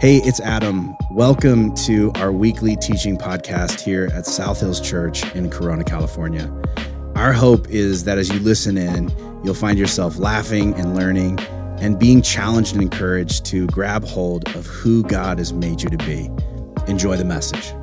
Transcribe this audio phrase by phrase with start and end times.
[0.00, 0.96] Hey, it's Adam.
[1.10, 6.50] Welcome to our weekly teaching podcast here at South Hills Church in Corona, California.
[7.16, 9.10] Our hope is that as you listen in,
[9.44, 11.38] you'll find yourself laughing and learning
[11.80, 15.98] and being challenged and encouraged to grab hold of who God has made you to
[15.98, 16.30] be.
[16.90, 17.74] Enjoy the message.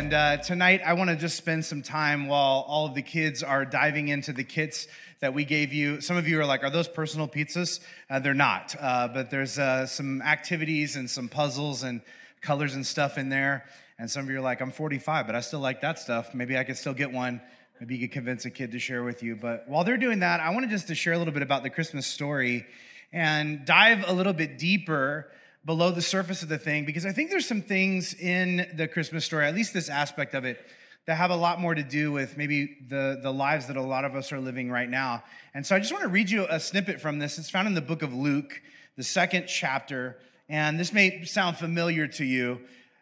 [0.00, 3.42] And uh, tonight, I want to just spend some time while all of the kids
[3.42, 4.88] are diving into the kits
[5.20, 6.00] that we gave you.
[6.00, 7.80] Some of you are like, are those personal pizzas?
[8.08, 12.00] Uh, they're not, uh, but there's uh, some activities and some puzzles and
[12.40, 13.66] colors and stuff in there.
[13.98, 16.32] And some of you are like, I'm 45, but I still like that stuff.
[16.32, 17.42] Maybe I could still get one.
[17.78, 19.36] Maybe you could convince a kid to share with you.
[19.36, 21.68] But while they're doing that, I wanted just to share a little bit about the
[21.68, 22.64] Christmas story
[23.12, 25.30] and dive a little bit deeper
[25.64, 29.24] below the surface of the thing because I think there's some things in the Christmas
[29.24, 30.58] story, at least this aspect of it,
[31.06, 34.04] that have a lot more to do with maybe the, the lives that a lot
[34.04, 35.22] of us are living right now.
[35.54, 37.38] And so I just want to read you a snippet from this.
[37.38, 38.60] It's found in the book of Luke,
[38.96, 40.18] the second chapter.
[40.48, 42.60] And this may sound familiar to you,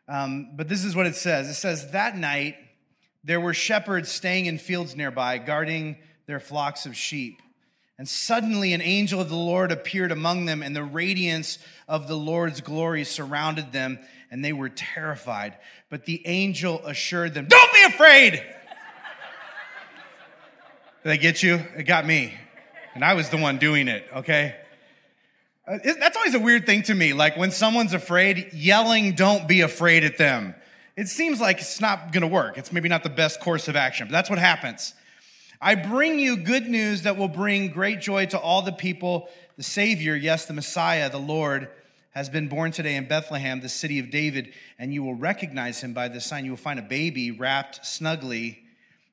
[0.08, 1.48] um, but this is what it says.
[1.48, 2.56] It says, That night
[3.24, 5.96] there were shepherds staying in fields nearby, guarding
[6.26, 7.42] their flocks of sheep.
[7.98, 12.16] And suddenly an angel of the Lord appeared among them, and the radiance of the
[12.16, 13.98] Lord's glory surrounded them,
[14.30, 15.56] and they were terrified.
[15.90, 18.44] But the angel assured them, Don't be afraid!
[21.02, 21.54] Did I get you?
[21.76, 22.34] It got me.
[22.94, 24.54] And I was the one doing it, okay?
[25.66, 27.12] Uh, that's always a weird thing to me.
[27.12, 30.54] Like when someone's afraid, yelling, Don't be afraid at them.
[30.96, 32.58] It seems like it's not gonna work.
[32.58, 34.94] It's maybe not the best course of action, but that's what happens.
[35.60, 39.28] I bring you good news that will bring great joy to all the people.
[39.56, 41.68] The Savior, yes, the Messiah, the Lord,
[42.10, 45.92] has been born today in Bethlehem, the city of David, and you will recognize him
[45.92, 46.44] by this sign.
[46.44, 48.60] You will find a baby wrapped snugly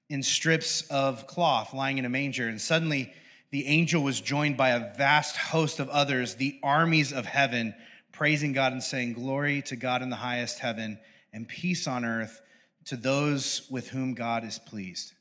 [0.08, 2.48] in strips of cloth lying in a manger.
[2.48, 3.12] And suddenly
[3.50, 7.74] the angel was joined by a vast host of others, the armies of heaven,
[8.12, 11.00] praising God and saying, Glory to God in the highest heaven,
[11.34, 12.40] and peace on earth
[12.86, 15.15] to those with whom God is pleased.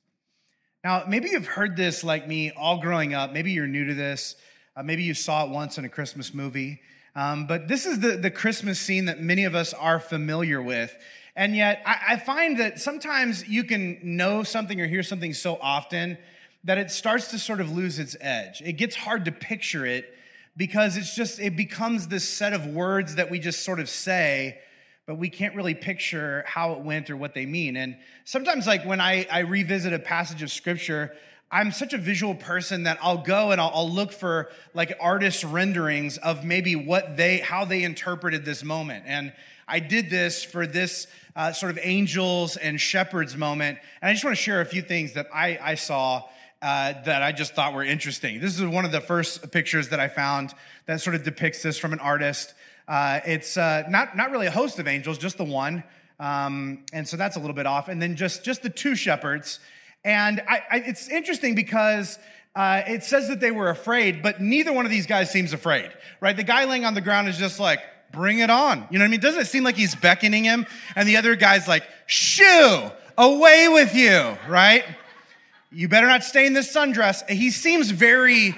[0.84, 3.32] Now, maybe you've heard this like me all growing up.
[3.32, 4.36] Maybe you're new to this.
[4.76, 6.82] Uh, maybe you saw it once in a Christmas movie.
[7.16, 10.94] Um, but this is the, the Christmas scene that many of us are familiar with.
[11.36, 15.58] And yet, I, I find that sometimes you can know something or hear something so
[15.62, 16.18] often
[16.64, 18.60] that it starts to sort of lose its edge.
[18.60, 20.12] It gets hard to picture it
[20.54, 24.58] because it's just, it becomes this set of words that we just sort of say
[25.06, 27.76] but we can't really picture how it went or what they mean.
[27.76, 31.14] And sometimes, like when I, I revisit a passage of scripture,
[31.50, 35.44] I'm such a visual person that I'll go and I'll, I'll, look for like artist
[35.44, 39.04] renderings of maybe what they, how they interpreted this moment.
[39.06, 39.32] And
[39.68, 43.78] I did this for this uh, sort of angels and shepherds moment.
[44.00, 46.24] And I just want to share a few things that I, I saw
[46.62, 48.40] uh, that I just thought were interesting.
[48.40, 50.54] This is one of the first pictures that I found
[50.86, 52.54] that sort of depicts this from an artist.
[52.86, 55.82] Uh, it's uh, not, not really a host of angels, just the one.
[56.20, 57.88] Um, and so that's a little bit off.
[57.88, 59.58] And then just, just the two shepherds.
[60.04, 62.18] And I, I, it's interesting because
[62.54, 65.90] uh, it says that they were afraid, but neither one of these guys seems afraid,
[66.20, 66.36] right?
[66.36, 67.80] The guy laying on the ground is just like,
[68.12, 68.86] bring it on.
[68.90, 69.20] You know what I mean?
[69.20, 70.66] Doesn't it seem like he's beckoning him?
[70.94, 74.84] And the other guy's like, shoo, away with you, right?
[75.72, 77.28] You better not stay in this sundress.
[77.28, 78.54] He seems very,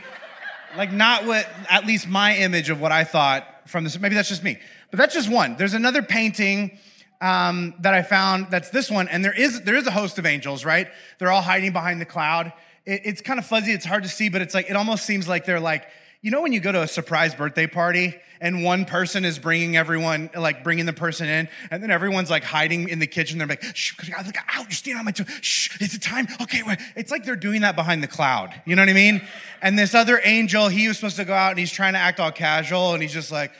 [0.76, 3.98] like, not what, at least my image of what I thought from this.
[3.98, 4.58] Maybe that's just me,
[4.90, 5.56] but that's just one.
[5.56, 6.78] There's another painting
[7.20, 8.48] um, that I found.
[8.50, 10.64] That's this one, and there is there is a host of angels.
[10.64, 10.88] Right?
[11.18, 12.52] They're all hiding behind the cloud.
[12.84, 13.72] It, it's kind of fuzzy.
[13.72, 15.86] It's hard to see, but it's like it almost seems like they're like
[16.26, 19.76] you know when you go to a surprise birthday party and one person is bringing
[19.76, 23.46] everyone like bringing the person in and then everyone's like hiding in the kitchen they're
[23.46, 23.94] like shh
[24.26, 26.80] look out you're standing on my toe shh it's a time okay wait.
[26.96, 29.22] it's like they're doing that behind the cloud you know what i mean
[29.62, 32.18] and this other angel he was supposed to go out and he's trying to act
[32.18, 33.52] all casual and he's just like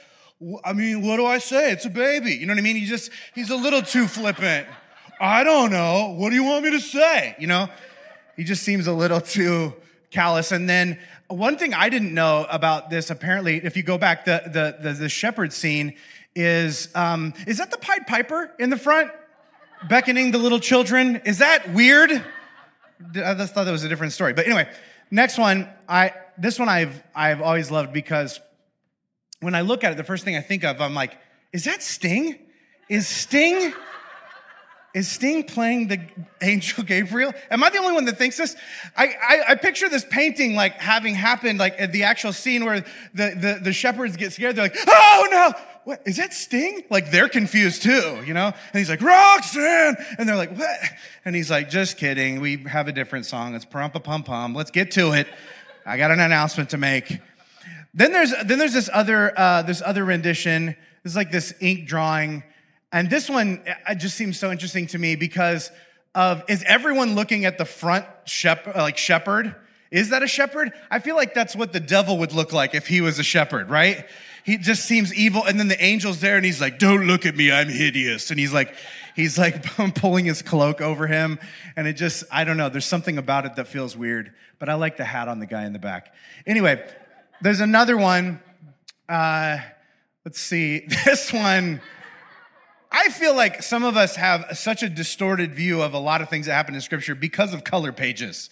[0.66, 1.72] I mean, what do I say?
[1.72, 2.34] It's a baby.
[2.34, 2.77] You know what I mean?
[2.77, 4.69] He just, he's a little too flippant.
[5.19, 6.15] I don't know.
[6.19, 7.34] What do you want me to say?
[7.38, 7.71] You know,
[8.37, 9.72] he just seems a little too
[10.10, 10.53] callous.
[10.53, 10.98] And then
[11.28, 14.93] one thing I didn't know about this, apparently, if you go back, the the the,
[14.95, 15.95] the shepherd scene
[16.34, 19.11] is um, is that the Pied Piper in the front,
[19.89, 21.17] beckoning the little children?
[21.25, 22.11] Is that weird?
[22.13, 24.33] I just thought that was a different story.
[24.33, 24.69] But anyway,
[25.11, 28.41] next one, I this one I've I've always loved because
[29.41, 31.17] when I look at it, the first thing I think of, I'm like,
[31.53, 32.39] is that Sting?
[32.89, 33.73] Is Sting?
[34.97, 36.01] Is Sting playing the
[36.41, 37.34] angel Gabriel?
[37.51, 38.57] Am I the only one that thinks this?
[38.97, 42.81] I, I, I picture this painting like having happened, like at the actual scene where
[43.13, 44.57] the, the, the shepherds get scared.
[44.57, 45.53] They're like, oh no,
[45.84, 46.83] what, is that Sting?
[46.89, 48.47] Like they're confused too, you know?
[48.47, 49.98] And he's like, Roxanne!
[50.19, 50.78] And they're like, what?
[51.27, 52.41] And he's like, just kidding.
[52.41, 53.54] We have a different song.
[53.54, 54.54] It's Parumpa Pum Pum.
[54.54, 55.28] Let's get to it.
[55.84, 57.21] I got an announcement to make.
[57.92, 60.75] Then there's then there's this other uh, this other rendition.
[61.03, 62.45] This is like this ink drawing,
[62.92, 65.71] and this one it just seems so interesting to me because
[66.15, 69.54] of is everyone looking at the front shepherd like shepherd?
[69.91, 70.72] Is that a shepherd?
[70.91, 73.71] I feel like that's what the devil would look like if he was a shepherd,
[73.71, 74.04] right?
[74.44, 77.36] He just seems evil, and then the angel's there, and he's like, "Don't look at
[77.36, 78.74] me, I'm hideous," and he's like,
[79.16, 81.41] he's like pulling his cloak over him,
[81.74, 82.68] and it just I don't know.
[82.68, 85.65] There's something about it that feels weird, but I like the hat on the guy
[85.65, 86.15] in the back.
[86.47, 86.86] Anyway,
[87.41, 88.41] there's another one.
[89.09, 89.59] Uh,
[90.24, 90.86] let's see.
[91.04, 91.80] This one,
[93.06, 96.28] I feel like some of us have such a distorted view of a lot of
[96.28, 98.50] things that happen in Scripture because of color pages.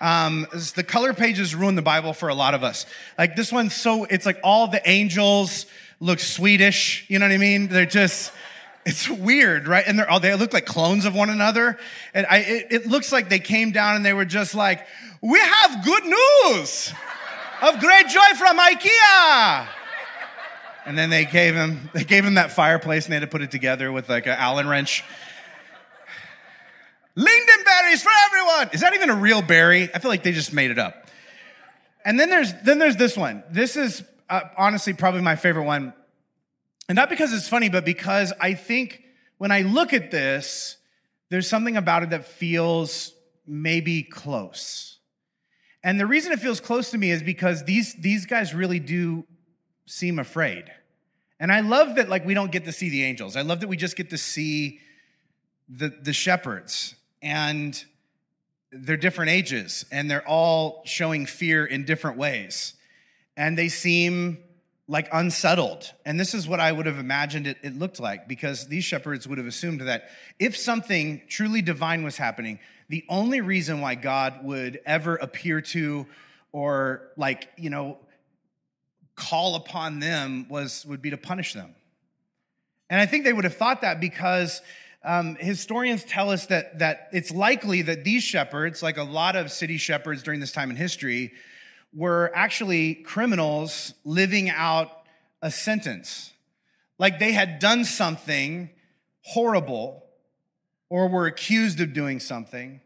[0.00, 2.84] Um, the color pages ruin the Bible for a lot of us.
[3.16, 5.66] Like this one's so, it's like all the angels
[6.00, 7.04] look Swedish.
[7.06, 7.68] You know what I mean?
[7.68, 8.32] They're just,
[8.84, 9.84] it's weird, right?
[9.86, 11.78] And they're all, they look like clones of one another.
[12.12, 14.84] And I, it, it looks like they came down and they were just like,
[15.20, 16.92] we have good news
[17.62, 19.68] of great joy from IKEA.
[20.84, 23.42] And then they gave him they gave him that fireplace and they had to put
[23.42, 25.04] it together with like an Allen wrench.
[27.16, 28.70] Lingonberries for everyone.
[28.72, 29.94] Is that even a real berry?
[29.94, 31.08] I feel like they just made it up.
[32.04, 33.44] And then there's then there's this one.
[33.50, 35.92] This is uh, honestly probably my favorite one.
[36.88, 39.02] And not because it's funny, but because I think
[39.38, 40.76] when I look at this,
[41.30, 43.12] there's something about it that feels
[43.46, 44.98] maybe close.
[45.84, 49.26] And the reason it feels close to me is because these, these guys really do
[49.92, 50.72] seem afraid.
[51.38, 53.36] And I love that like we don't get to see the angels.
[53.36, 54.80] I love that we just get to see
[55.68, 57.84] the, the shepherds and
[58.70, 62.72] they're different ages and they're all showing fear in different ways.
[63.36, 64.38] And they seem
[64.88, 65.92] like unsettled.
[66.06, 69.28] And this is what I would have imagined it, it, looked like because these shepherds
[69.28, 74.42] would have assumed that if something truly divine was happening, the only reason why God
[74.42, 76.06] would ever appear to
[76.50, 77.98] or like, you know,
[79.14, 81.74] call upon them was would be to punish them.
[82.90, 84.60] And I think they would have thought that because
[85.04, 89.50] um, historians tell us that, that it's likely that these shepherds, like a lot of
[89.50, 91.32] city shepherds during this time in history,
[91.94, 94.90] were actually criminals living out
[95.40, 96.32] a sentence.
[96.98, 98.70] Like they had done something
[99.22, 100.04] horrible
[100.88, 102.80] or were accused of doing something,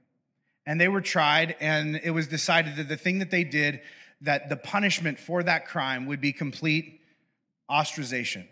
[0.65, 3.81] and they were tried, and it was decided that the thing that they did,
[4.21, 7.01] that the punishment for that crime would be complete
[7.71, 8.47] ostracization.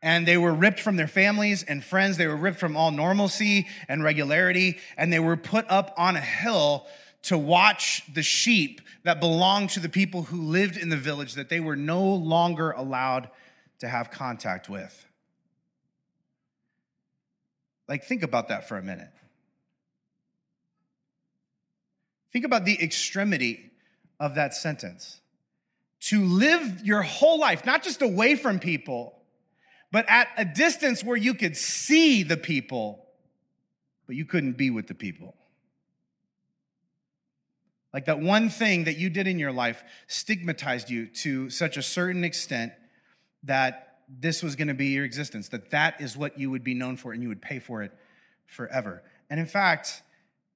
[0.00, 2.16] And they were ripped from their families and friends.
[2.16, 6.20] They were ripped from all normalcy and regularity, and they were put up on a
[6.20, 6.86] hill
[7.22, 11.48] to watch the sheep that belonged to the people who lived in the village that
[11.48, 13.28] they were no longer allowed
[13.80, 15.04] to have contact with.
[17.88, 19.10] Like, think about that for a minute.
[22.32, 23.70] Think about the extremity
[24.20, 25.20] of that sentence.
[26.00, 29.14] To live your whole life, not just away from people,
[29.90, 33.06] but at a distance where you could see the people,
[34.06, 35.34] but you couldn't be with the people.
[37.92, 41.82] Like that one thing that you did in your life stigmatized you to such a
[41.82, 42.72] certain extent
[43.44, 46.74] that this was going to be your existence, that that is what you would be
[46.74, 47.92] known for and you would pay for it
[48.46, 49.02] forever.
[49.30, 50.02] And in fact,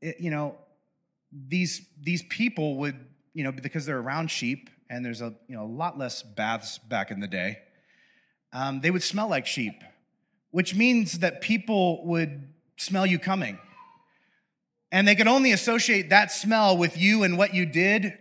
[0.01, 0.57] it, you know,
[1.33, 2.97] these, these people would,
[3.35, 6.79] you know, because they're around sheep and there's a, you know, a lot less baths
[6.79, 7.59] back in the day,
[8.53, 9.83] um, they would smell like sheep,
[10.51, 13.59] which means that people would smell you coming
[14.93, 18.19] and they could only associate that smell with you and what you did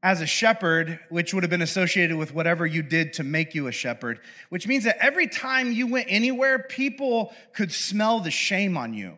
[0.00, 3.66] as a shepherd, which would have been associated with whatever you did to make you
[3.66, 8.76] a shepherd, which means that every time you went anywhere, people could smell the shame
[8.76, 9.16] on you.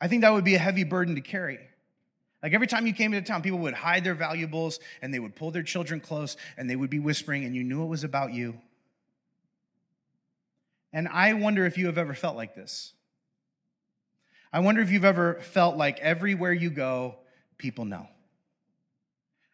[0.00, 1.60] I think that would be a heavy burden to carry.
[2.44, 5.34] Like every time you came into town, people would hide their valuables and they would
[5.34, 8.34] pull their children close and they would be whispering, and you knew it was about
[8.34, 8.60] you.
[10.92, 12.92] And I wonder if you have ever felt like this.
[14.52, 17.16] I wonder if you've ever felt like everywhere you go,
[17.56, 18.08] people know.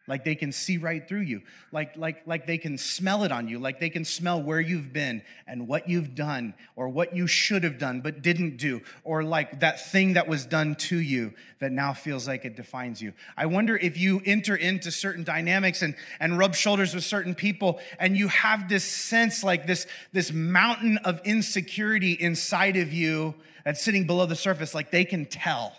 [0.07, 1.41] Like they can see right through you,
[1.71, 4.91] like, like, like they can smell it on you, like they can smell where you've
[4.91, 9.23] been and what you've done, or what you should have done but didn't do, or
[9.23, 13.13] like that thing that was done to you that now feels like it defines you.
[13.37, 17.79] I wonder if you enter into certain dynamics and, and rub shoulders with certain people,
[17.99, 23.83] and you have this sense like this, this mountain of insecurity inside of you that's
[23.83, 25.73] sitting below the surface, like they can tell,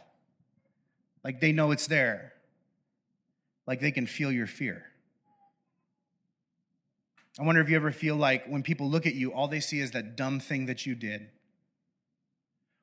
[1.25, 2.32] like they know it's there,
[3.67, 4.85] like they can feel your fear.
[7.39, 9.81] I wonder if you ever feel like when people look at you, all they see
[9.81, 11.29] is that dumb thing that you did,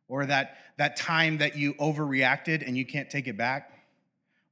[0.07, 3.71] or that, that time that you overreacted and you can't take it back,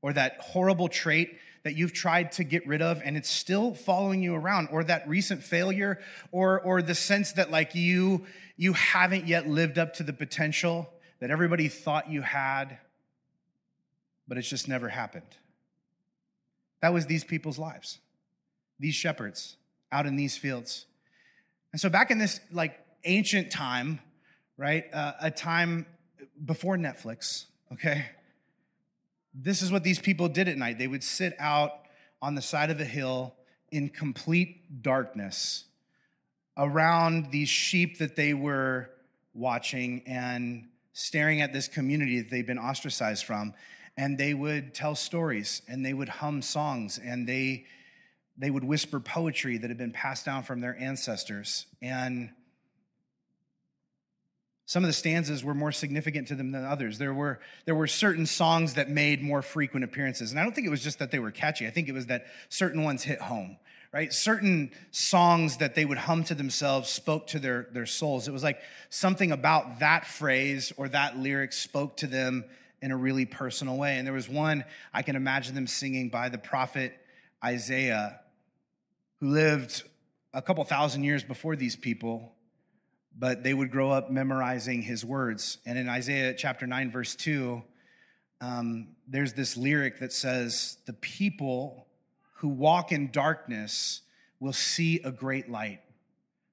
[0.01, 4.23] or that horrible trait that you've tried to get rid of and it's still following
[4.23, 5.99] you around or that recent failure
[6.31, 10.89] or or the sense that like you you haven't yet lived up to the potential
[11.19, 12.77] that everybody thought you had
[14.29, 15.25] but it's just never happened
[16.81, 17.99] that was these people's lives
[18.79, 19.57] these shepherds
[19.91, 20.85] out in these fields
[21.71, 23.99] and so back in this like ancient time
[24.57, 25.85] right uh, a time
[26.45, 28.05] before netflix okay
[29.39, 30.77] this is what these people did at night.
[30.77, 31.71] They would sit out
[32.21, 33.35] on the side of a hill
[33.71, 35.65] in complete darkness
[36.57, 38.89] around these sheep that they were
[39.33, 43.53] watching and staring at this community that they've been ostracized from.
[43.97, 47.65] And they would tell stories and they would hum songs and they,
[48.37, 51.65] they would whisper poetry that had been passed down from their ancestors.
[51.81, 52.29] And
[54.67, 56.97] some of the stanzas were more significant to them than others.
[56.97, 60.31] There were, there were certain songs that made more frequent appearances.
[60.31, 61.65] And I don't think it was just that they were catchy.
[61.65, 63.57] I think it was that certain ones hit home,
[63.93, 64.11] right?
[64.11, 68.27] Certain songs that they would hum to themselves spoke to their, their souls.
[68.27, 72.43] It was like something about that phrase or that lyric spoke to them
[72.81, 73.97] in a really personal way.
[73.97, 76.97] And there was one I can imagine them singing by the prophet
[77.43, 78.19] Isaiah,
[79.19, 79.83] who lived
[80.33, 82.33] a couple thousand years before these people
[83.17, 85.57] but they would grow up memorizing his words.
[85.65, 87.63] And in Isaiah chapter 9, verse 2,
[88.41, 91.87] um, there's this lyric that says, The people
[92.35, 94.01] who walk in darkness
[94.39, 95.81] will see a great light.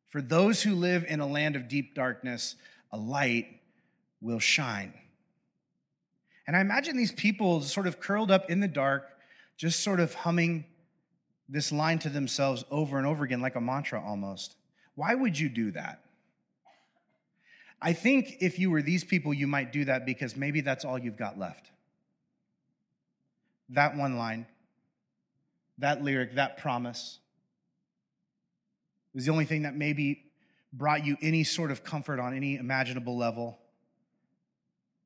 [0.08, 2.56] For those who live in a land of deep darkness,
[2.90, 3.60] a light
[4.22, 4.94] will shine.
[6.46, 9.08] And I imagine these people sort of curled up in the dark,
[9.56, 10.64] just sort of humming
[11.48, 14.56] this line to themselves over and over again, like a mantra almost.
[14.94, 16.00] Why would you do that?
[17.80, 20.98] I think if you were these people, you might do that because maybe that's all
[20.98, 21.70] you've got left.
[23.70, 24.46] That one line,
[25.78, 27.18] that lyric, that promise
[29.14, 30.24] was the only thing that maybe
[30.72, 33.58] brought you any sort of comfort on any imaginable level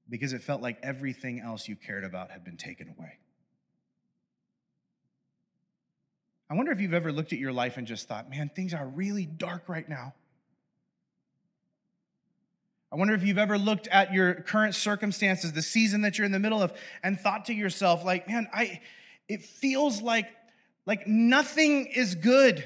[0.09, 3.19] because it felt like everything else you cared about had been taken away.
[6.51, 8.87] I wonder if you've ever looked at your life and just thought, man, things are
[8.87, 10.15] really dark right now.
[12.91, 16.33] I wonder if you've ever looked at your current circumstances, the season that you're in
[16.33, 16.73] the middle of,
[17.03, 18.81] and thought to yourself, like, man, I
[19.29, 20.27] it feels like
[20.87, 22.65] like nothing is good.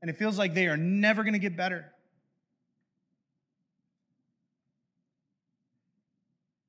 [0.00, 1.92] And it feels like they are never going to get better.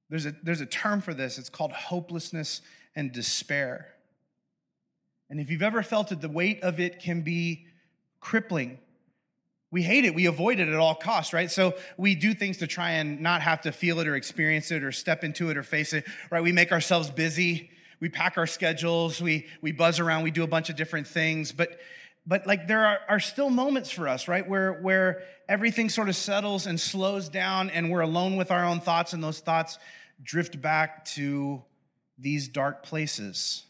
[0.09, 1.37] There's a, there's a term for this.
[1.37, 2.61] It's called hopelessness
[2.95, 3.87] and despair.
[5.29, 7.67] And if you've ever felt it, the weight of it can be
[8.19, 8.79] crippling.
[9.69, 10.15] We hate it.
[10.15, 11.51] We avoid it at all costs, right?
[11.51, 14.83] So we do things to try and not have to feel it or experience it
[14.83, 16.41] or step into it or face it, right?
[16.41, 17.69] We make ourselves busy.
[17.99, 19.21] We pack our schedules.
[19.21, 20.23] We, we buzz around.
[20.23, 21.51] We do a bunch of different things.
[21.51, 21.77] But,
[22.27, 24.47] but like there are, are still moments for us, right?
[24.47, 28.81] Where, where everything sort of settles and slows down and we're alone with our own
[28.81, 29.79] thoughts and those thoughts
[30.21, 31.63] drift back to
[32.19, 33.63] these dark places.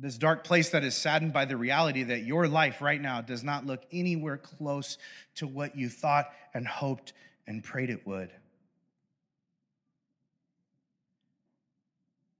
[0.00, 3.42] this dark place that is saddened by the reality that your life right now does
[3.42, 4.96] not look anywhere close
[5.34, 7.12] to what you thought and hoped
[7.46, 8.30] and prayed it would.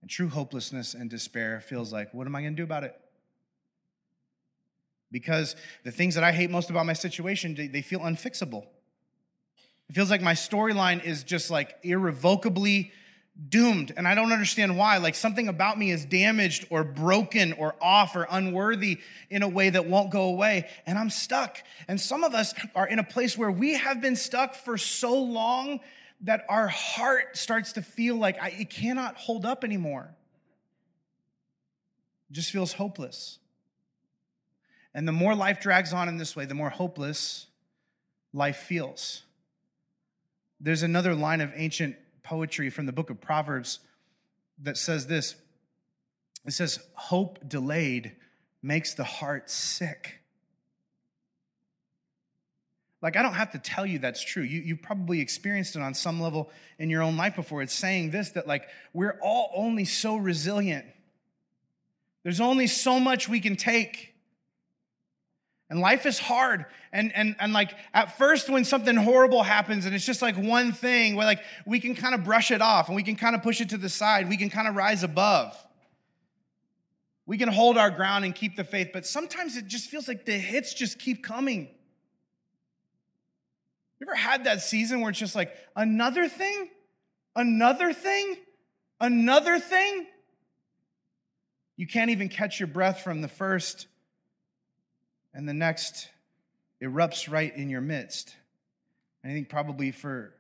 [0.01, 2.95] And true hopelessness and despair feels like, what am I going to do about it?
[5.11, 8.67] Because the things that I hate most about my situation, they feel unfixable.
[9.89, 12.93] It feels like my storyline is just like irrevocably
[13.49, 14.99] doomed and I don't understand why.
[14.99, 18.99] Like something about me is damaged or broken or off or unworthy
[19.31, 21.63] in a way that won't go away and I'm stuck.
[21.87, 25.17] And some of us are in a place where we have been stuck for so
[25.17, 25.81] long
[26.23, 30.15] that our heart starts to feel like I, it cannot hold up anymore.
[32.31, 33.39] It just feels hopeless.
[34.95, 37.47] And the more life drags on in this way, the more hopeless
[38.33, 39.23] life feels.
[40.61, 43.79] There's another line of ancient poetry from the book of Proverbs
[44.61, 45.37] that says this
[46.45, 48.17] it says, Hope delayed
[48.63, 50.18] makes the heart sick.
[53.01, 54.43] Like, I don't have to tell you that's true.
[54.43, 57.63] You, you've probably experienced it on some level in your own life before.
[57.63, 60.85] It's saying this that, like, we're all only so resilient.
[62.25, 64.15] There's only so much we can take.
[65.71, 66.65] And life is hard.
[66.93, 70.73] And, and, and like at first, when something horrible happens and it's just like one
[70.73, 73.43] thing where like we can kind of brush it off and we can kind of
[73.43, 75.55] push it to the side, we can kind of rise above.
[77.27, 80.25] We can hold our ground and keep the faith, but sometimes it just feels like
[80.25, 81.69] the hits just keep coming.
[84.01, 86.69] You ever had that season where it's just like another thing?
[87.35, 88.37] Another thing?
[89.01, 90.07] Another thing?
[91.77, 93.87] You can't even catch your breath from the first,
[95.33, 96.09] and the next
[96.83, 98.35] erupts right in your midst.
[99.23, 100.33] And I think probably for,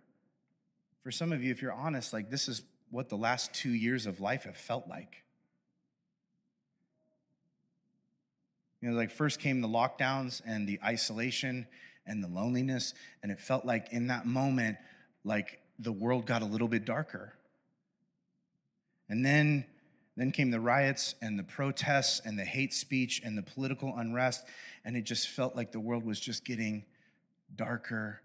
[1.03, 4.07] for some of you, if you're honest, like this is what the last two years
[4.07, 5.23] of life have felt like.
[8.81, 11.67] You know, like first came the lockdowns and the isolation
[12.09, 14.77] and the loneliness, and it felt like in that moment,
[15.25, 17.35] like the world got a little bit darker.
[19.09, 19.65] And then,
[20.17, 24.45] then came the riots and the protests and the hate speech and the political unrest,
[24.85, 26.85] and it just felt like the world was just getting
[27.55, 28.21] darker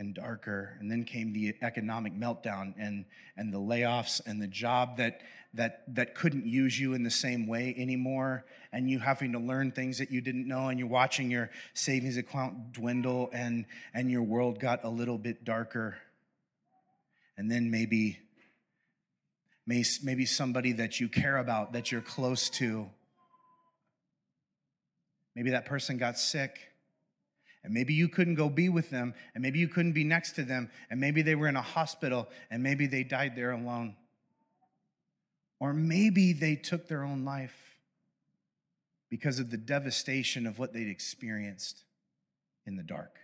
[0.00, 0.76] and darker.
[0.80, 3.04] And then came the economic meltdown and,
[3.36, 5.20] and the layoffs and the job that,
[5.54, 8.46] that, that couldn't use you in the same way anymore.
[8.72, 10.68] And you having to learn things that you didn't know.
[10.68, 15.44] And you're watching your savings account dwindle and, and your world got a little bit
[15.44, 15.98] darker.
[17.36, 18.18] And then maybe,
[19.66, 22.88] maybe somebody that you care about, that you're close to,
[25.36, 26.69] maybe that person got sick
[27.62, 30.42] and maybe you couldn't go be with them, and maybe you couldn't be next to
[30.42, 33.96] them, and maybe they were in a hospital, and maybe they died there alone.
[35.58, 37.76] Or maybe they took their own life
[39.10, 41.84] because of the devastation of what they'd experienced
[42.66, 43.16] in the dark.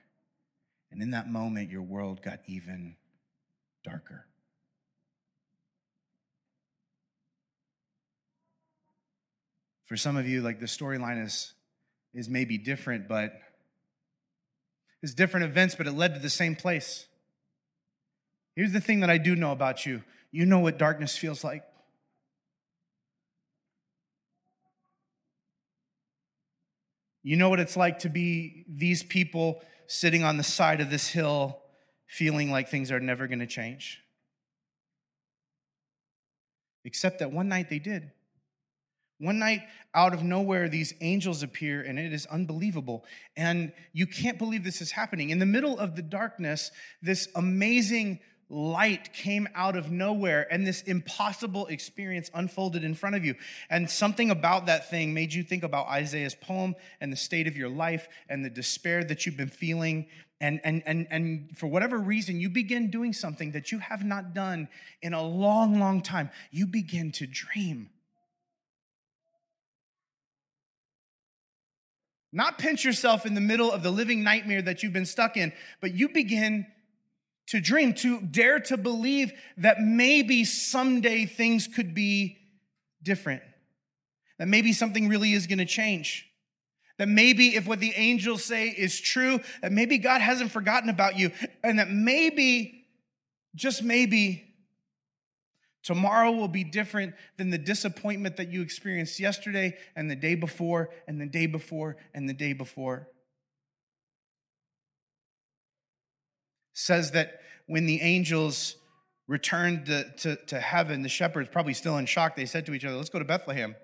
[0.91, 2.97] And in that moment, your world got even
[3.85, 4.27] darker.
[9.85, 11.55] For some of you, like the storyline is,
[12.13, 13.33] is maybe different, but
[15.15, 17.07] different events, but it led to the same place.
[18.55, 21.63] Here's the thing that I do know about you you know what darkness feels like.
[27.23, 31.09] You know what it's like to be these people sitting on the side of this
[31.09, 31.59] hill
[32.07, 34.01] feeling like things are never going to change.
[36.85, 38.13] Except that one night they did.
[39.19, 39.63] One night,
[39.95, 43.05] out of nowhere, these angels appear, and it is unbelievable.
[43.37, 45.31] And you can't believe this is happening.
[45.31, 50.83] In the middle of the darkness, this amazing light came out of nowhere, and this
[50.83, 53.35] impossible experience unfolded in front of you.
[53.71, 57.57] And something about that thing made you think about Isaiah's poem and the state of
[57.57, 60.07] your life and the despair that you've been feeling.
[60.43, 64.35] And, and, and, and for whatever reason, you begin doing something that you have not
[64.35, 64.69] done
[65.01, 66.31] in a long, long time.
[66.51, 67.89] You begin to dream.
[72.37, 75.55] Not pinch yourself in the middle of the living nightmare that you've been stuck in,
[75.81, 76.67] but you begin
[77.47, 82.37] to dream, to dare to believe that maybe someday things could be
[83.03, 83.41] different,
[84.39, 86.27] that maybe something really is going to change.
[86.99, 91.19] That maybe if what the angels say is true, that maybe God hasn't forgotten about
[91.19, 91.31] you,
[91.65, 92.85] and that maybe,
[93.55, 94.46] just maybe,
[95.87, 100.91] Tomorrow will be different than the disappointment that you experienced yesterday and the day before
[101.07, 103.07] and the day before and the day before.
[106.73, 108.75] Says that when the angels
[109.29, 112.85] returned to, to, to heaven, the shepherds, probably still in shock, they said to each
[112.85, 113.77] other, Let's go to Bethlehem.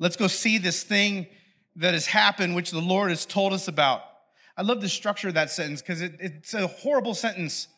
[0.00, 1.28] Let's go see this thing
[1.76, 4.02] that has happened, which the Lord has told us about.
[4.56, 7.68] I love the structure of that sentence because it, it's a horrible sentence.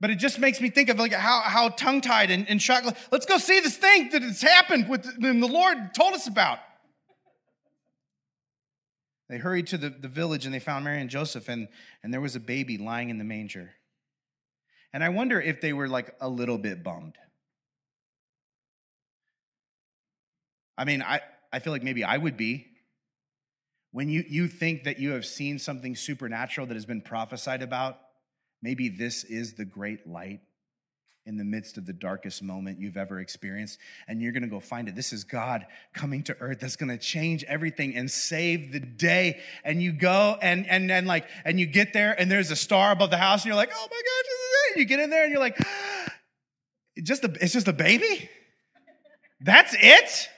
[0.00, 2.86] But it just makes me think of like how, how tongue tied and, and shocked.
[3.10, 6.58] Let's go see this thing that has happened with and the Lord told us about.
[9.28, 11.68] They hurried to the, the village and they found Mary and Joseph, and,
[12.02, 13.72] and there was a baby lying in the manger.
[14.92, 17.16] And I wonder if they were like a little bit bummed.
[20.78, 21.20] I mean, I,
[21.52, 22.68] I feel like maybe I would be.
[23.92, 27.98] When you, you think that you have seen something supernatural that has been prophesied about,
[28.62, 30.40] Maybe this is the great light
[31.26, 33.78] in the midst of the darkest moment you've ever experienced.
[34.06, 34.94] And you're gonna go find it.
[34.94, 39.40] This is God coming to earth that's gonna change everything and save the day.
[39.64, 42.92] And you go and and and like and you get there and there's a star
[42.92, 44.78] above the house, and you're like, oh my gosh, this is it.
[44.78, 45.58] You get in there and you're like,
[47.02, 48.30] just a, it's just a baby?
[49.40, 50.28] That's it?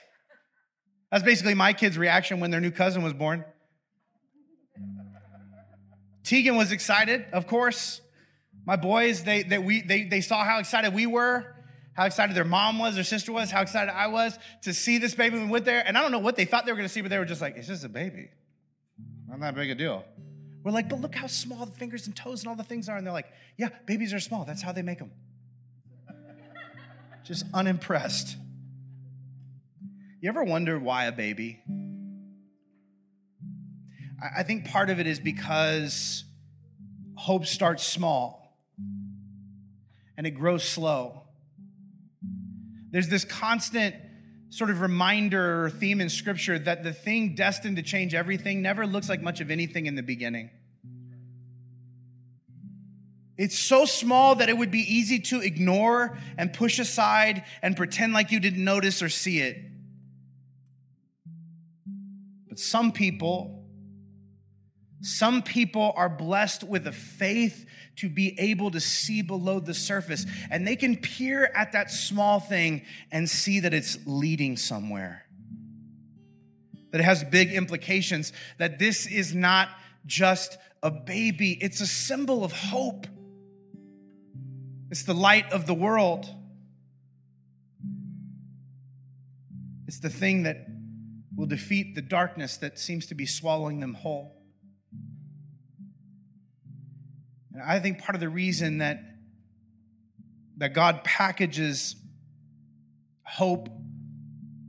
[1.11, 3.45] That's basically my kid's reaction when their new cousin was born.
[6.23, 8.01] Tegan was excited, of course.
[8.69, 11.55] My boys, they, they, we, they, they saw how excited we were,
[11.93, 15.15] how excited their mom was, their sister was, how excited I was to see this
[15.15, 15.39] baby.
[15.39, 17.01] We went there, and I don't know what they thought they were going to see,
[17.01, 18.29] but they were just like, it's just a baby.
[19.27, 20.05] Not that big a deal.
[20.63, 22.95] We're like, but look how small the fingers and toes and all the things are.
[22.95, 24.45] And they're like, yeah, babies are small.
[24.45, 25.13] That's how they make them.
[27.23, 28.37] just unimpressed.
[30.21, 31.63] You ever wonder why a baby?
[34.37, 36.23] I think part of it is because
[37.15, 38.38] hope starts small
[40.19, 41.21] and it grows slow.
[42.91, 43.95] There's this constant
[44.49, 48.85] sort of reminder or theme in scripture that the thing destined to change everything never
[48.85, 50.49] looks like much of anything in the beginning.
[53.37, 58.11] It's so small that it would be easy to ignore and push aside and pretend
[58.11, 59.55] like you didn't notice or see it.
[62.49, 63.58] But some people,
[65.01, 67.65] some people are blessed with a faith
[67.97, 72.39] to be able to see below the surface, and they can peer at that small
[72.39, 72.81] thing
[73.11, 75.25] and see that it's leading somewhere.
[76.91, 79.69] That it has big implications, that this is not
[80.05, 83.07] just a baby, it's a symbol of hope.
[84.89, 86.27] It's the light of the world.
[89.87, 90.67] It's the thing that
[91.35, 94.38] will defeat the darkness that seems to be swallowing them whole.
[97.59, 99.01] And I think part of the reason that,
[100.57, 101.97] that God packages
[103.23, 103.67] hope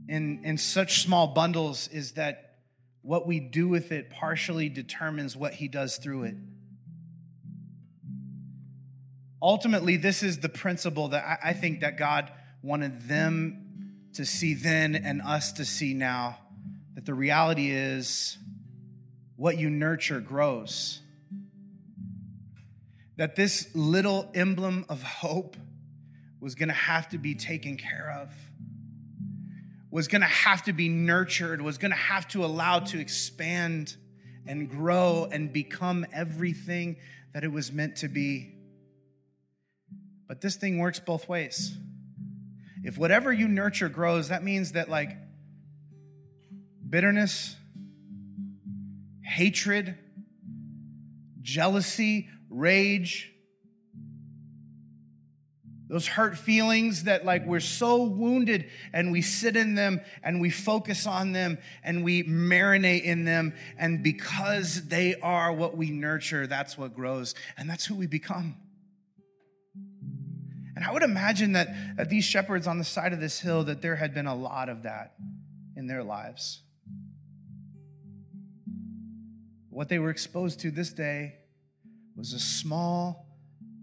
[0.09, 2.57] in, in such small bundles is that
[3.01, 6.35] what we do with it partially determines what He does through it.
[9.41, 12.29] Ultimately, this is the principle that I, I think that God
[12.61, 16.39] wanted them to see then and us to see now.
[16.95, 18.37] That the reality is
[19.37, 20.99] what you nurture grows.
[23.21, 25.55] That this little emblem of hope
[26.39, 28.33] was gonna have to be taken care of,
[29.91, 33.95] was gonna have to be nurtured, was gonna have to allow to expand
[34.47, 36.97] and grow and become everything
[37.35, 38.55] that it was meant to be.
[40.27, 41.77] But this thing works both ways.
[42.83, 45.15] If whatever you nurture grows, that means that, like,
[46.89, 47.55] bitterness,
[49.21, 49.95] hatred,
[51.43, 53.31] jealousy, rage,
[55.91, 60.49] those hurt feelings that like we're so wounded and we sit in them and we
[60.49, 63.53] focus on them and we marinate in them.
[63.77, 67.35] And because they are what we nurture that's what grows.
[67.57, 68.55] And that's who we become.
[70.77, 73.81] And I would imagine that, that these shepherds on the side of this hill, that
[73.81, 75.15] there had been a lot of that
[75.75, 76.61] in their lives.
[79.69, 81.35] What they were exposed to this day
[82.15, 83.27] was a small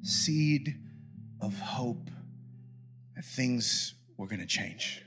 [0.02, 0.74] seed
[1.40, 2.10] of hope
[3.16, 5.02] that things were going to change.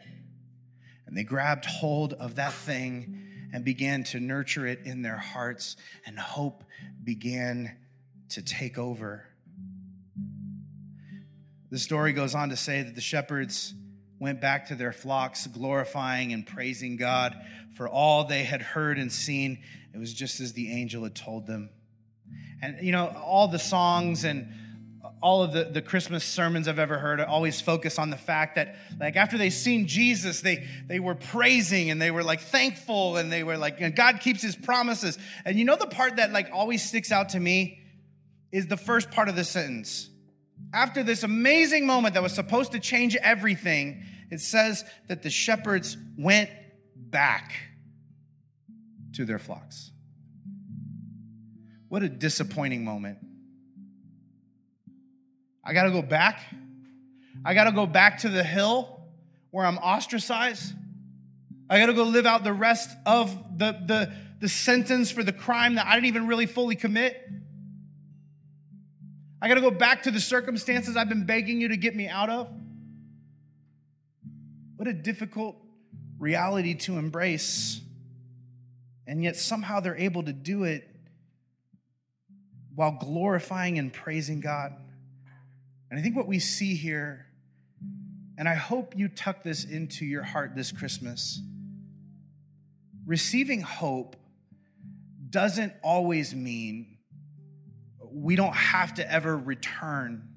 [1.06, 5.76] And they grabbed hold of that thing and began to nurture it in their hearts,
[6.06, 6.64] and hope
[7.04, 7.78] began
[8.30, 9.28] to take over.
[11.70, 13.74] The story goes on to say that the shepherds
[14.20, 17.36] went back to their flocks, glorifying and praising God
[17.76, 19.60] for all they had heard and seen.
[19.94, 21.72] It was just as the angel had told them.
[22.62, 24.54] And, you know, all the songs and
[25.22, 28.76] all of the, the Christmas sermons I've ever heard always focus on the fact that,
[29.00, 33.32] like, after they seen Jesus, they, they were praising and they were, like, thankful and
[33.32, 35.18] they were like, God keeps his promises.
[35.46, 37.80] And you know, the part that, like, always sticks out to me
[38.52, 40.12] is the first part of the sentence
[40.74, 45.98] after this amazing moment that was supposed to change everything, it says that the shepherds
[46.18, 46.50] went
[46.96, 47.54] back
[49.14, 49.91] to their flocks.
[51.92, 53.18] What a disappointing moment.
[55.62, 56.40] I got to go back.
[57.44, 59.02] I got to go back to the hill
[59.50, 60.74] where I'm ostracized.
[61.70, 65.34] I got to go live out the rest of the, the, the sentence for the
[65.34, 67.30] crime that I didn't even really fully commit.
[69.42, 72.08] I got to go back to the circumstances I've been begging you to get me
[72.08, 72.48] out of.
[74.78, 75.58] What a difficult
[76.20, 77.82] reality to embrace.
[79.06, 80.88] And yet somehow they're able to do it
[82.76, 84.74] while glorifying and praising God.
[85.90, 87.28] And I think what we see here,
[88.38, 91.42] and I hope you tuck this into your heart this Christmas,
[93.06, 94.16] receiving hope
[95.30, 96.98] doesn't always mean
[98.14, 100.28] we don't have to ever return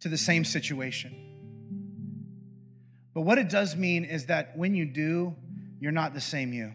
[0.00, 1.14] to the same situation.
[3.14, 5.34] But what it does mean is that when you do,
[5.80, 6.74] you're not the same you.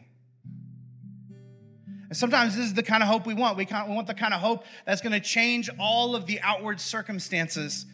[2.10, 3.56] And sometimes this is the kind of hope we want.
[3.58, 6.80] We, we want the kind of hope that's going to change all of the outward
[6.82, 7.86] circumstances.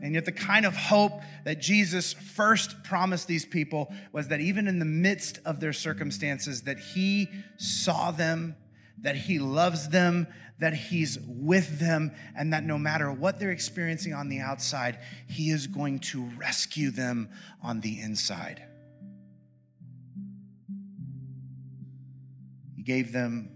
[0.00, 4.68] And yet, the kind of hope that Jesus first promised these people was that even
[4.68, 8.54] in the midst of their circumstances, that He saw them
[9.02, 10.26] that He loves them,
[10.58, 15.50] that He's with them, and that no matter what they're experiencing on the outside, He
[15.50, 17.28] is going to rescue them
[17.62, 18.64] on the inside.
[22.82, 23.48] He gave them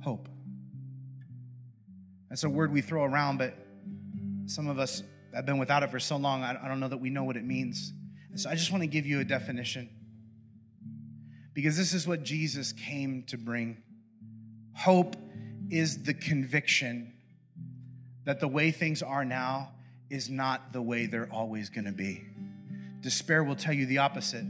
[0.00, 0.28] hope.
[2.28, 3.54] That's a word we throw around, but
[4.46, 5.02] some of us
[5.34, 7.44] have been without it for so long, I don't know that we know what it
[7.44, 7.92] means.
[8.30, 9.90] And so I just want to give you a definition
[11.54, 13.82] because this is what Jesus came to bring.
[14.76, 15.16] Hope
[15.68, 17.14] is the conviction
[18.26, 19.72] that the way things are now
[20.08, 22.22] is not the way they're always going to be.
[23.00, 24.44] Despair will tell you the opposite.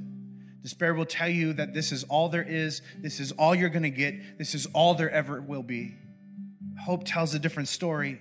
[0.66, 3.85] Despair will tell you that this is all there is, this is all you're going
[3.85, 5.94] to get, this is all there ever will be.
[6.81, 8.20] Hope tells a different story.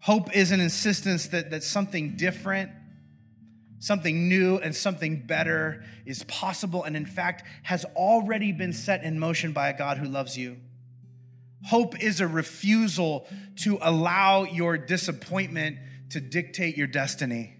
[0.00, 2.72] Hope is an insistence that, that something different,
[3.78, 9.16] something new, and something better is possible, and in fact, has already been set in
[9.20, 10.56] motion by a God who loves you.
[11.64, 15.78] Hope is a refusal to allow your disappointment
[16.10, 17.54] to dictate your destiny.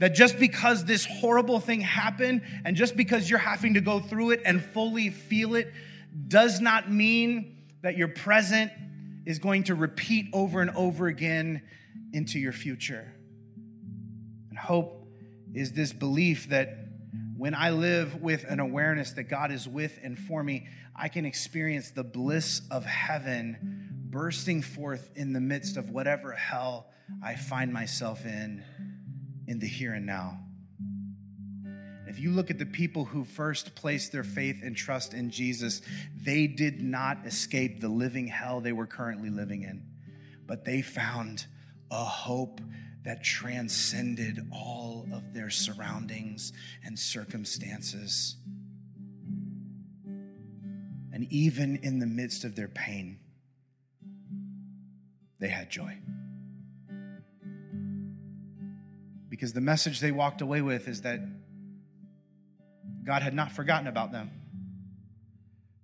[0.00, 4.30] That just because this horrible thing happened and just because you're having to go through
[4.30, 5.72] it and fully feel it
[6.26, 8.72] does not mean that your present
[9.26, 11.60] is going to repeat over and over again
[12.14, 13.12] into your future.
[14.48, 15.06] And hope
[15.52, 16.78] is this belief that
[17.36, 21.26] when I live with an awareness that God is with and for me, I can
[21.26, 26.86] experience the bliss of heaven bursting forth in the midst of whatever hell
[27.22, 28.64] I find myself in
[29.50, 30.38] in the here and now.
[32.06, 35.82] If you look at the people who first placed their faith and trust in Jesus,
[36.22, 39.84] they did not escape the living hell they were currently living in,
[40.46, 41.46] but they found
[41.90, 42.60] a hope
[43.02, 46.52] that transcended all of their surroundings
[46.84, 48.36] and circumstances.
[51.12, 53.18] And even in the midst of their pain,
[55.40, 55.98] they had joy.
[59.40, 61.18] Because the message they walked away with is that
[63.06, 64.30] God had not forgotten about them.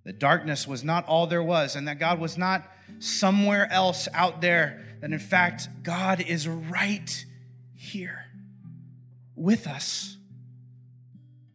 [0.05, 4.41] That darkness was not all there was, and that God was not somewhere else out
[4.41, 4.85] there.
[5.01, 7.25] That in fact, God is right
[7.73, 8.25] here
[9.35, 10.17] with us.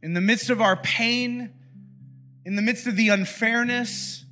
[0.03, 1.55] In the midst of our pain,
[2.45, 4.25] in the midst of the unfairness,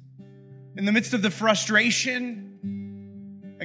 [0.76, 2.48] in the midst of the frustration,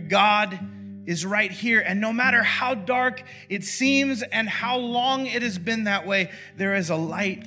[0.07, 0.59] God
[1.05, 1.79] is right here.
[1.79, 6.31] And no matter how dark it seems and how long it has been that way,
[6.57, 7.45] there is a light.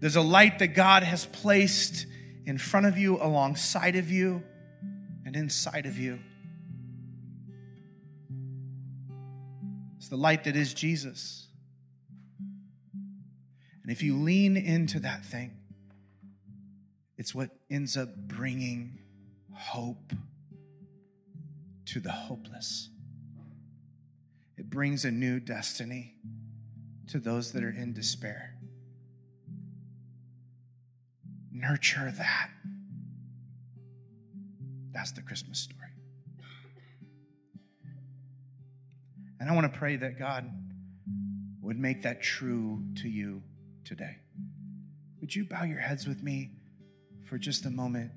[0.00, 2.06] There's a light that God has placed
[2.46, 4.42] in front of you, alongside of you,
[5.24, 6.18] and inside of you.
[9.96, 11.48] It's the light that is Jesus.
[13.82, 15.52] And if you lean into that thing,
[17.16, 18.98] it's what ends up bringing
[19.54, 20.12] hope
[21.86, 22.88] to the hopeless.
[24.56, 26.14] It brings a new destiny
[27.08, 28.54] to those that are in despair.
[31.52, 32.50] Nurture that.
[34.92, 35.80] That's the Christmas story.
[39.40, 40.50] And I want to pray that God
[41.60, 43.42] would make that true to you
[43.84, 44.16] today.
[45.20, 46.52] Would you bow your heads with me
[47.24, 48.12] for just a moment?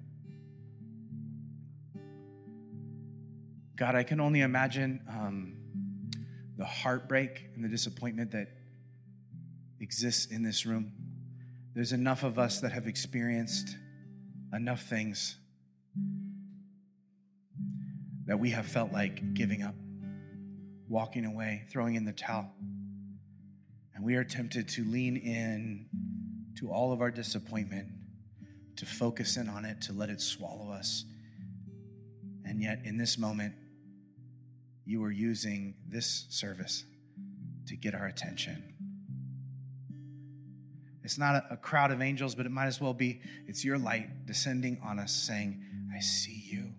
[3.78, 5.56] God, I can only imagine um,
[6.58, 8.48] the heartbreak and the disappointment that
[9.80, 10.92] exists in this room.
[11.76, 13.76] There's enough of us that have experienced
[14.52, 15.38] enough things
[18.26, 19.76] that we have felt like giving up,
[20.90, 22.50] walking away, throwing in the towel.
[23.94, 25.86] And we are tempted to lean in
[26.58, 27.90] to all of our disappointment,
[28.78, 31.06] to focus in on it, to let it swallow us.
[32.44, 33.54] And yet, in this moment,
[34.88, 36.86] you are using this service
[37.68, 38.74] to get our attention.
[41.04, 44.26] It's not a, crowd of angels, but it might as well be it's your light
[44.26, 45.62] descending on us saying,
[45.96, 46.72] I see you.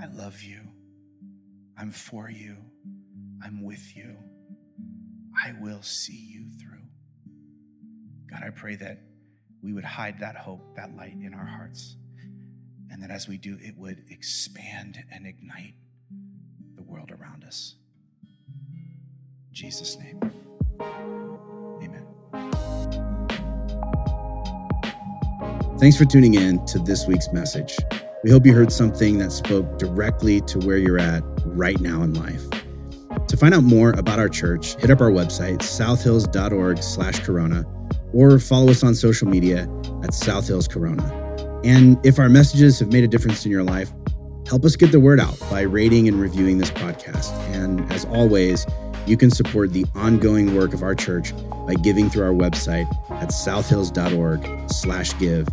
[0.00, 0.60] I love you.
[1.78, 2.56] I'm for you.
[3.42, 4.16] I'm with you.
[5.42, 6.82] I will see you through.
[8.30, 9.00] God, I pray that
[9.62, 11.96] we would hide that hope, that light in our hearts,
[12.90, 15.74] and that as we do, it would expand and ignite
[16.92, 17.76] world around us.
[19.48, 20.20] In Jesus' name.
[21.82, 22.06] Amen.
[25.78, 27.76] Thanks for tuning in to this week's message.
[28.22, 32.14] We hope you heard something that spoke directly to where you're at right now in
[32.14, 32.42] life.
[33.26, 37.64] To find out more about our church, hit up our website, southhills.org slash corona,
[38.12, 39.68] or follow us on social media
[40.04, 41.02] at Southhills Corona.
[41.64, 43.92] And if our messages have made a difference in your life,
[44.48, 47.32] help us get the word out by rating and reviewing this podcast.
[47.54, 48.66] And as always,
[49.06, 51.32] you can support the ongoing work of our church
[51.66, 55.48] by giving through our website at southhills.org slash give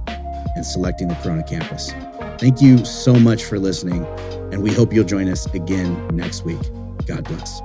[0.55, 1.93] and selecting the Corona campus.
[2.39, 4.05] Thank you so much for listening,
[4.51, 6.61] and we hope you'll join us again next week.
[7.05, 7.61] God bless.